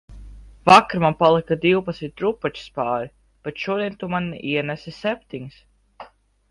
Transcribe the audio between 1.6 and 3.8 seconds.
divpadsmit drupačas pāri, bet